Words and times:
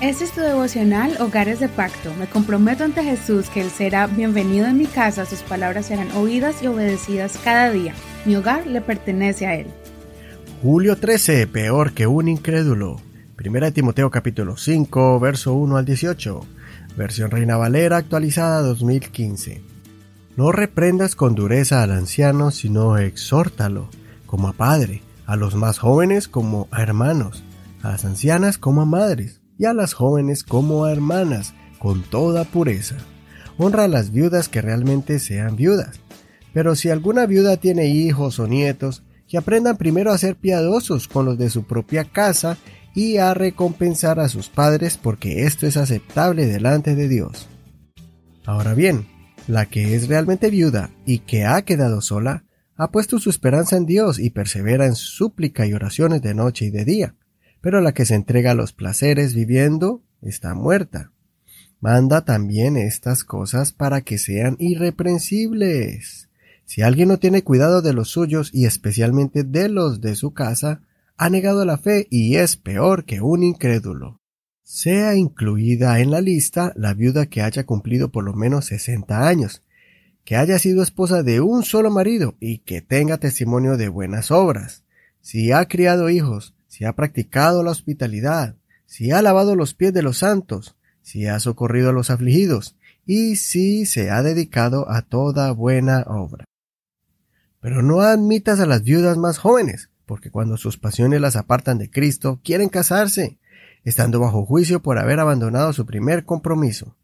Este 0.00 0.22
es 0.22 0.30
tu 0.30 0.40
devocional 0.40 1.16
Hogares 1.20 1.58
de 1.58 1.68
Pacto. 1.68 2.14
Me 2.14 2.28
comprometo 2.28 2.84
ante 2.84 3.02
Jesús 3.02 3.50
que 3.50 3.62
Él 3.62 3.68
será 3.68 4.06
bienvenido 4.06 4.68
en 4.68 4.78
mi 4.78 4.86
casa, 4.86 5.26
sus 5.26 5.40
palabras 5.40 5.86
serán 5.86 6.12
oídas 6.12 6.62
y 6.62 6.68
obedecidas 6.68 7.36
cada 7.42 7.72
día. 7.72 7.94
Mi 8.24 8.36
hogar 8.36 8.64
le 8.68 8.80
pertenece 8.80 9.48
a 9.48 9.56
Él. 9.56 9.66
Julio 10.62 10.94
13, 10.94 11.48
peor 11.48 11.94
que 11.94 12.06
un 12.06 12.28
incrédulo. 12.28 13.00
Primera 13.34 13.72
Timoteo 13.72 14.08
capítulo 14.08 14.56
5, 14.56 15.18
verso 15.18 15.54
1 15.54 15.76
al 15.76 15.84
18. 15.84 16.46
Versión 16.96 17.32
Reina 17.32 17.56
Valera 17.56 17.96
actualizada 17.96 18.62
2015. 18.62 19.62
No 20.36 20.52
reprendas 20.52 21.16
con 21.16 21.34
dureza 21.34 21.82
al 21.82 21.90
anciano, 21.90 22.52
sino 22.52 22.98
exhórtalo, 22.98 23.88
como 24.26 24.46
a 24.46 24.52
padre, 24.52 25.02
a 25.26 25.34
los 25.34 25.56
más 25.56 25.80
jóvenes 25.80 26.28
como 26.28 26.68
a 26.70 26.82
hermanos, 26.82 27.42
a 27.82 27.88
las 27.90 28.04
ancianas 28.04 28.58
como 28.58 28.82
a 28.82 28.84
madres 28.84 29.37
y 29.58 29.64
a 29.64 29.74
las 29.74 29.92
jóvenes 29.92 30.44
como 30.44 30.84
a 30.84 30.92
hermanas, 30.92 31.54
con 31.78 32.02
toda 32.02 32.44
pureza. 32.44 32.96
Honra 33.58 33.84
a 33.84 33.88
las 33.88 34.12
viudas 34.12 34.48
que 34.48 34.62
realmente 34.62 35.18
sean 35.18 35.56
viudas. 35.56 36.00
Pero 36.54 36.76
si 36.76 36.90
alguna 36.90 37.26
viuda 37.26 37.56
tiene 37.56 37.88
hijos 37.88 38.38
o 38.38 38.46
nietos, 38.46 39.02
que 39.28 39.36
aprendan 39.36 39.76
primero 39.76 40.12
a 40.12 40.18
ser 40.18 40.36
piadosos 40.36 41.08
con 41.08 41.26
los 41.26 41.36
de 41.36 41.50
su 41.50 41.64
propia 41.64 42.04
casa 42.04 42.56
y 42.94 43.18
a 43.18 43.34
recompensar 43.34 44.20
a 44.20 44.28
sus 44.28 44.48
padres 44.48 44.96
porque 44.96 45.44
esto 45.44 45.66
es 45.66 45.76
aceptable 45.76 46.46
delante 46.46 46.94
de 46.94 47.08
Dios. 47.08 47.48
Ahora 48.46 48.74
bien, 48.74 49.06
la 49.46 49.66
que 49.66 49.94
es 49.94 50.08
realmente 50.08 50.50
viuda 50.50 50.90
y 51.04 51.18
que 51.18 51.44
ha 51.44 51.60
quedado 51.62 52.00
sola, 52.00 52.44
ha 52.76 52.90
puesto 52.90 53.18
su 53.18 53.28
esperanza 53.28 53.76
en 53.76 53.86
Dios 53.86 54.18
y 54.18 54.30
persevera 54.30 54.86
en 54.86 54.94
súplica 54.94 55.66
y 55.66 55.74
oraciones 55.74 56.22
de 56.22 56.34
noche 56.34 56.66
y 56.66 56.70
de 56.70 56.84
día 56.84 57.14
pero 57.60 57.80
la 57.80 57.92
que 57.92 58.04
se 58.04 58.14
entrega 58.14 58.52
a 58.52 58.54
los 58.54 58.72
placeres 58.72 59.34
viviendo 59.34 60.02
está 60.22 60.54
muerta. 60.54 61.12
Manda 61.80 62.24
también 62.24 62.76
estas 62.76 63.24
cosas 63.24 63.72
para 63.72 64.00
que 64.00 64.18
sean 64.18 64.56
irreprensibles. 64.58 66.28
Si 66.64 66.82
alguien 66.82 67.08
no 67.08 67.18
tiene 67.18 67.44
cuidado 67.44 67.82
de 67.82 67.92
los 67.92 68.10
suyos 68.10 68.50
y 68.52 68.66
especialmente 68.66 69.44
de 69.44 69.68
los 69.68 70.00
de 70.00 70.16
su 70.16 70.34
casa, 70.34 70.82
ha 71.16 71.30
negado 71.30 71.64
la 71.64 71.78
fe 71.78 72.06
y 72.10 72.36
es 72.36 72.56
peor 72.56 73.04
que 73.04 73.20
un 73.20 73.42
incrédulo. 73.42 74.20
Sea 74.62 75.14
incluida 75.14 75.98
en 76.00 76.10
la 76.10 76.20
lista 76.20 76.72
la 76.76 76.94
viuda 76.94 77.26
que 77.26 77.42
haya 77.42 77.64
cumplido 77.64 78.10
por 78.10 78.24
lo 78.24 78.34
menos 78.34 78.66
60 78.66 79.26
años, 79.26 79.62
que 80.24 80.36
haya 80.36 80.58
sido 80.58 80.82
esposa 80.82 81.22
de 81.22 81.40
un 81.40 81.62
solo 81.62 81.90
marido 81.90 82.36
y 82.38 82.58
que 82.58 82.82
tenga 82.82 83.16
testimonio 83.16 83.78
de 83.78 83.88
buenas 83.88 84.30
obras. 84.30 84.84
Si 85.22 85.52
ha 85.52 85.66
criado 85.68 86.10
hijos, 86.10 86.54
si 86.78 86.84
ha 86.84 86.92
practicado 86.92 87.64
la 87.64 87.72
hospitalidad, 87.72 88.54
si 88.86 89.10
ha 89.10 89.20
lavado 89.20 89.56
los 89.56 89.74
pies 89.74 89.92
de 89.92 90.02
los 90.02 90.18
santos, 90.18 90.76
si 91.02 91.26
ha 91.26 91.40
socorrido 91.40 91.90
a 91.90 91.92
los 91.92 92.08
afligidos, 92.08 92.76
y 93.04 93.34
si 93.34 93.84
se 93.84 94.12
ha 94.12 94.22
dedicado 94.22 94.88
a 94.88 95.02
toda 95.02 95.50
buena 95.50 96.04
obra. 96.06 96.44
Pero 97.58 97.82
no 97.82 98.02
admitas 98.02 98.60
a 98.60 98.66
las 98.66 98.84
viudas 98.84 99.18
más 99.18 99.38
jóvenes, 99.38 99.90
porque 100.06 100.30
cuando 100.30 100.56
sus 100.56 100.78
pasiones 100.78 101.20
las 101.20 101.34
apartan 101.34 101.78
de 101.78 101.90
Cristo, 101.90 102.38
quieren 102.44 102.68
casarse, 102.68 103.38
estando 103.82 104.20
bajo 104.20 104.46
juicio 104.46 104.80
por 104.80 105.00
haber 105.00 105.18
abandonado 105.18 105.72
su 105.72 105.84
primer 105.84 106.24
compromiso. 106.24 106.94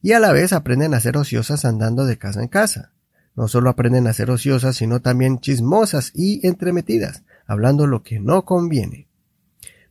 Y 0.00 0.12
a 0.12 0.20
la 0.20 0.30
vez 0.30 0.52
aprenden 0.52 0.94
a 0.94 1.00
ser 1.00 1.16
ociosas 1.16 1.64
andando 1.64 2.04
de 2.06 2.16
casa 2.16 2.42
en 2.42 2.48
casa. 2.48 2.92
No 3.34 3.48
solo 3.48 3.70
aprenden 3.70 4.06
a 4.06 4.12
ser 4.12 4.30
ociosas, 4.30 4.76
sino 4.76 5.02
también 5.02 5.40
chismosas 5.40 6.12
y 6.14 6.46
entremetidas, 6.46 7.24
hablando 7.50 7.88
lo 7.88 8.04
que 8.04 8.20
no 8.20 8.44
conviene. 8.44 9.08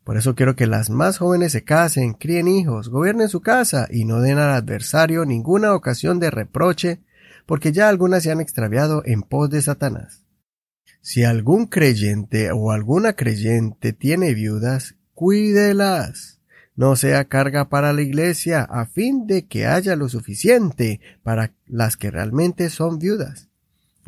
Por 0.06 0.16
eso 0.16 0.34
quiero 0.34 0.56
que 0.56 0.66
las 0.66 0.90
más 0.90 1.18
jóvenes 1.18 1.52
se 1.52 1.66
casen, 1.66 2.14
críen 2.14 2.48
hijos, 2.48 2.88
gobiernen 2.88 3.28
su 3.28 3.42
casa 3.42 3.86
y 3.92 4.06
no 4.06 4.22
den 4.22 4.38
al 4.38 4.52
adversario 4.52 5.26
ninguna 5.26 5.76
ocasión 5.76 6.22
de 6.22 6.32
reproche, 6.32 7.02
porque 7.46 7.74
ya 7.74 7.90
algunas 7.90 8.24
se 8.24 8.32
han 8.32 8.40
extraviado 8.40 9.02
en 9.04 9.24
pos 9.24 9.50
de 9.50 9.62
Satanás. 9.62 10.24
Si 11.02 11.26
algún 11.26 11.66
creyente 11.66 12.50
o 12.54 12.72
alguna 12.72 13.12
creyente 13.14 13.92
tiene 13.92 14.34
viudas, 14.34 14.96
cuídelas. 15.14 16.40
No 16.78 16.96
sea 16.96 17.26
carga 17.26 17.68
para 17.68 17.92
la 17.92 18.02
iglesia, 18.02 18.62
a 18.62 18.86
fin 18.86 19.28
de 19.28 19.48
que 19.48 19.68
haya 19.68 19.98
lo 19.98 20.08
suficiente 20.08 21.02
para 21.24 21.52
las 21.68 21.98
que 21.98 22.10
realmente 22.10 22.70
son 22.70 23.00
viudas. 23.00 23.49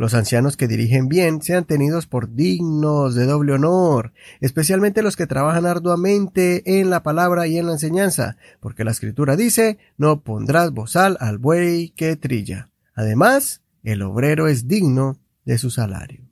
Los 0.01 0.15
ancianos 0.15 0.57
que 0.57 0.67
dirigen 0.67 1.09
bien 1.09 1.43
sean 1.43 1.63
tenidos 1.65 2.07
por 2.07 2.33
dignos 2.33 3.13
de 3.13 3.27
doble 3.27 3.53
honor, 3.53 4.13
especialmente 4.39 5.03
los 5.03 5.15
que 5.15 5.27
trabajan 5.27 5.67
arduamente 5.67 6.79
en 6.79 6.89
la 6.89 7.03
palabra 7.03 7.45
y 7.45 7.59
en 7.59 7.67
la 7.67 7.73
enseñanza, 7.73 8.35
porque 8.61 8.83
la 8.83 8.89
escritura 8.89 9.35
dice, 9.35 9.77
no 9.97 10.21
pondrás 10.21 10.71
bozal 10.71 11.17
al 11.19 11.37
buey 11.37 11.89
que 11.89 12.15
trilla. 12.15 12.71
Además, 12.95 13.61
el 13.83 14.01
obrero 14.01 14.47
es 14.47 14.67
digno 14.67 15.19
de 15.45 15.59
su 15.59 15.69
salario. 15.69 16.27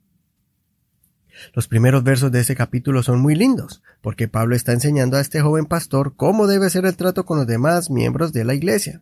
Los 1.54 1.68
primeros 1.68 2.02
versos 2.02 2.32
de 2.32 2.40
ese 2.40 2.56
capítulo 2.56 3.04
son 3.04 3.20
muy 3.20 3.36
lindos, 3.36 3.84
porque 4.00 4.26
Pablo 4.26 4.56
está 4.56 4.72
enseñando 4.72 5.16
a 5.16 5.20
este 5.20 5.42
joven 5.42 5.66
pastor 5.66 6.16
cómo 6.16 6.48
debe 6.48 6.70
ser 6.70 6.86
el 6.86 6.96
trato 6.96 7.24
con 7.24 7.38
los 7.38 7.46
demás 7.46 7.88
miembros 7.88 8.32
de 8.32 8.44
la 8.44 8.54
iglesia. 8.54 9.00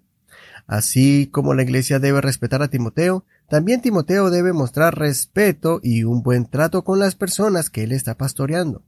Así 0.67 1.28
como 1.33 1.55
la 1.55 1.62
iglesia 1.62 1.99
debe 1.99 2.21
respetar 2.21 2.61
a 2.61 2.69
Timoteo, 2.69 3.25
también 3.48 3.81
Timoteo 3.81 4.31
debe 4.31 4.53
mostrar 4.53 4.98
respeto 4.98 5.81
y 5.82 6.04
un 6.04 6.22
buen 6.22 6.47
trato 6.47 6.84
con 6.84 6.98
las 6.98 7.14
personas 7.14 7.70
que 7.70 7.84
él 7.84 7.92
está 7.92 8.16
pastoreando. 8.16 8.82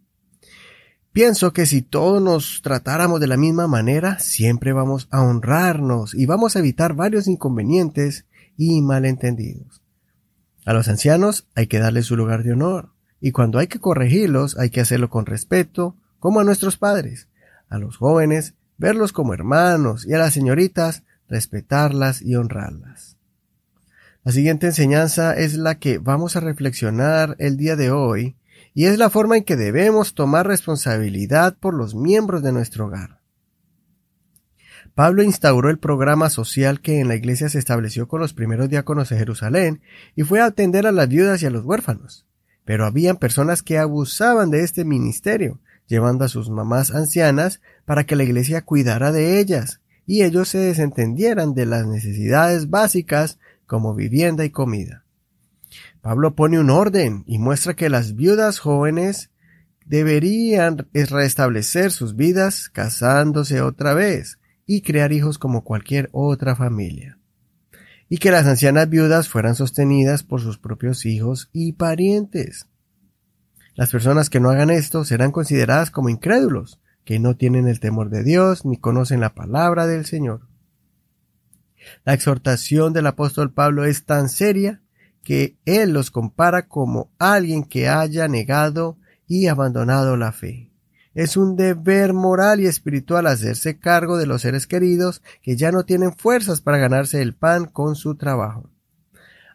Pienso 1.12 1.52
que 1.52 1.66
si 1.66 1.82
todos 1.82 2.22
nos 2.22 2.60
tratáramos 2.62 3.20
de 3.20 3.26
la 3.26 3.36
misma 3.36 3.66
manera, 3.66 4.18
siempre 4.20 4.72
vamos 4.72 5.08
a 5.10 5.22
honrarnos 5.22 6.14
y 6.14 6.26
vamos 6.26 6.54
a 6.54 6.60
evitar 6.60 6.94
varios 6.94 7.26
inconvenientes 7.26 8.26
y 8.56 8.80
malentendidos. 8.82 9.82
A 10.66 10.72
los 10.72 10.88
ancianos 10.88 11.48
hay 11.54 11.66
que 11.66 11.78
darles 11.78 12.06
su 12.06 12.16
lugar 12.16 12.44
de 12.44 12.52
honor, 12.52 12.90
y 13.20 13.32
cuando 13.32 13.58
hay 13.58 13.66
que 13.66 13.80
corregirlos 13.80 14.56
hay 14.58 14.70
que 14.70 14.80
hacerlo 14.80 15.10
con 15.10 15.26
respeto, 15.26 15.96
como 16.18 16.40
a 16.40 16.44
nuestros 16.44 16.76
padres. 16.76 17.28
A 17.68 17.78
los 17.78 17.96
jóvenes, 17.96 18.54
verlos 18.76 19.12
como 19.12 19.34
hermanos, 19.34 20.06
y 20.06 20.12
a 20.12 20.18
las 20.18 20.34
señoritas, 20.34 21.02
respetarlas 21.28 22.22
y 22.22 22.36
honrarlas. 22.36 23.16
La 24.22 24.32
siguiente 24.32 24.66
enseñanza 24.66 25.34
es 25.34 25.54
la 25.54 25.78
que 25.78 25.96
vamos 25.96 26.36
a 26.36 26.40
reflexionar 26.40 27.36
el 27.38 27.56
día 27.56 27.74
de 27.74 27.90
hoy 27.90 28.36
y 28.74 28.84
es 28.84 28.98
la 28.98 29.08
forma 29.08 29.38
en 29.38 29.44
que 29.44 29.56
debemos 29.56 30.14
tomar 30.14 30.46
responsabilidad 30.46 31.56
por 31.58 31.72
los 31.72 31.94
miembros 31.94 32.42
de 32.42 32.52
nuestro 32.52 32.86
hogar. 32.86 33.20
Pablo 34.94 35.22
instauró 35.22 35.70
el 35.70 35.78
programa 35.78 36.28
social 36.28 36.82
que 36.82 37.00
en 37.00 37.08
la 37.08 37.14
iglesia 37.14 37.48
se 37.48 37.58
estableció 37.58 38.08
con 38.08 38.20
los 38.20 38.34
primeros 38.34 38.68
diáconos 38.68 39.08
de 39.08 39.16
Jerusalén 39.16 39.80
y 40.14 40.24
fue 40.24 40.40
a 40.40 40.46
atender 40.46 40.86
a 40.86 40.92
las 40.92 41.08
viudas 41.08 41.42
y 41.42 41.46
a 41.46 41.50
los 41.50 41.64
huérfanos. 41.64 42.26
Pero 42.66 42.84
habían 42.84 43.16
personas 43.16 43.62
que 43.62 43.78
abusaban 43.78 44.50
de 44.50 44.62
este 44.62 44.84
ministerio, 44.84 45.60
llevando 45.86 46.26
a 46.26 46.28
sus 46.28 46.50
mamás 46.50 46.90
ancianas 46.90 47.62
para 47.86 48.04
que 48.04 48.16
la 48.16 48.24
iglesia 48.24 48.62
cuidara 48.66 49.12
de 49.12 49.40
ellas 49.40 49.80
y 50.06 50.24
ellos 50.24 50.48
se 50.48 50.58
desentendieran 50.58 51.54
de 51.54 51.66
las 51.66 51.86
necesidades 51.86 52.68
básicas 52.68 53.38
como 53.70 53.94
vivienda 53.94 54.44
y 54.44 54.50
comida. 54.50 55.04
Pablo 56.00 56.34
pone 56.34 56.58
un 56.58 56.70
orden 56.70 57.22
y 57.28 57.38
muestra 57.38 57.74
que 57.74 57.88
las 57.88 58.16
viudas 58.16 58.58
jóvenes 58.58 59.30
deberían 59.86 60.88
restablecer 60.92 61.92
sus 61.92 62.16
vidas 62.16 62.68
casándose 62.68 63.60
otra 63.60 63.94
vez 63.94 64.40
y 64.66 64.82
crear 64.82 65.12
hijos 65.12 65.38
como 65.38 65.62
cualquier 65.62 66.08
otra 66.10 66.56
familia. 66.56 67.18
Y 68.08 68.18
que 68.18 68.32
las 68.32 68.44
ancianas 68.48 68.90
viudas 68.90 69.28
fueran 69.28 69.54
sostenidas 69.54 70.24
por 70.24 70.40
sus 70.40 70.58
propios 70.58 71.06
hijos 71.06 71.48
y 71.52 71.74
parientes. 71.74 72.66
Las 73.76 73.92
personas 73.92 74.30
que 74.30 74.40
no 74.40 74.50
hagan 74.50 74.70
esto 74.70 75.04
serán 75.04 75.30
consideradas 75.30 75.92
como 75.92 76.08
incrédulos, 76.08 76.80
que 77.04 77.20
no 77.20 77.36
tienen 77.36 77.68
el 77.68 77.78
temor 77.78 78.10
de 78.10 78.24
Dios 78.24 78.64
ni 78.64 78.78
conocen 78.78 79.20
la 79.20 79.32
palabra 79.32 79.86
del 79.86 80.06
Señor. 80.06 80.49
La 82.04 82.14
exhortación 82.14 82.92
del 82.92 83.06
apóstol 83.06 83.52
Pablo 83.52 83.84
es 83.84 84.04
tan 84.04 84.28
seria 84.28 84.80
que 85.22 85.56
él 85.64 85.92
los 85.92 86.10
compara 86.10 86.66
como 86.68 87.10
alguien 87.18 87.64
que 87.64 87.88
haya 87.88 88.28
negado 88.28 88.98
y 89.26 89.46
abandonado 89.46 90.16
la 90.16 90.32
fe. 90.32 90.70
Es 91.14 91.36
un 91.36 91.56
deber 91.56 92.12
moral 92.12 92.60
y 92.60 92.66
espiritual 92.66 93.26
hacerse 93.26 93.78
cargo 93.78 94.16
de 94.16 94.26
los 94.26 94.42
seres 94.42 94.66
queridos 94.66 95.22
que 95.42 95.56
ya 95.56 95.72
no 95.72 95.84
tienen 95.84 96.14
fuerzas 96.16 96.60
para 96.60 96.78
ganarse 96.78 97.20
el 97.20 97.34
pan 97.34 97.66
con 97.66 97.96
su 97.96 98.14
trabajo. 98.14 98.70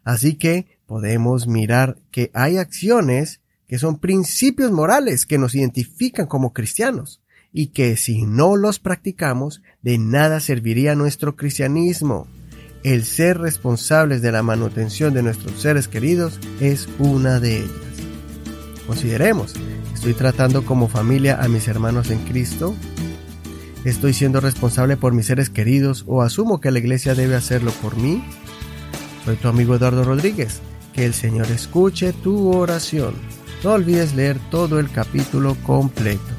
Así 0.03 0.35
que 0.35 0.79
podemos 0.85 1.47
mirar 1.47 1.97
que 2.11 2.29
hay 2.33 2.57
acciones 2.57 3.41
que 3.67 3.79
son 3.79 3.99
principios 3.99 4.71
morales 4.71 5.25
que 5.25 5.37
nos 5.37 5.55
identifican 5.55 6.27
como 6.27 6.53
cristianos 6.53 7.21
y 7.57 7.67
que 7.67 7.95
si 7.95 8.25
no 8.25 8.57
los 8.57 8.79
practicamos, 8.79 9.61
de 9.81 9.97
nada 9.97 10.41
serviría 10.41 10.93
nuestro 10.93 11.37
cristianismo. 11.37 12.27
El 12.83 13.05
ser 13.05 13.37
responsables 13.37 14.21
de 14.21 14.33
la 14.33 14.43
manutención 14.43 15.13
de 15.13 15.23
nuestros 15.23 15.61
seres 15.61 15.87
queridos 15.87 16.37
es 16.59 16.89
una 16.99 17.39
de 17.39 17.59
ellas. 17.59 17.71
Consideremos, 18.85 19.53
¿estoy 19.93 20.13
tratando 20.13 20.65
como 20.65 20.89
familia 20.89 21.41
a 21.41 21.47
mis 21.47 21.69
hermanos 21.69 22.11
en 22.11 22.19
Cristo? 22.25 22.75
¿Estoy 23.85 24.13
siendo 24.13 24.41
responsable 24.41 24.97
por 24.97 25.13
mis 25.13 25.27
seres 25.27 25.49
queridos 25.49 26.03
o 26.07 26.23
asumo 26.23 26.59
que 26.59 26.71
la 26.71 26.79
iglesia 26.79 27.15
debe 27.15 27.35
hacerlo 27.35 27.71
por 27.81 27.95
mí? 27.95 28.21
Soy 29.23 29.37
tu 29.37 29.47
amigo 29.47 29.75
Eduardo 29.75 30.03
Rodríguez. 30.03 30.59
Que 30.91 31.05
el 31.05 31.13
Señor 31.13 31.49
escuche 31.51 32.11
tu 32.11 32.51
oración. 32.51 33.15
No 33.63 33.71
olvides 33.71 34.13
leer 34.13 34.39
todo 34.51 34.77
el 34.79 34.91
capítulo 34.91 35.55
completo. 35.65 36.34